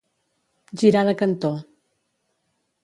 Girar 0.83 1.03
de 1.09 1.15
cantó. 1.21 1.53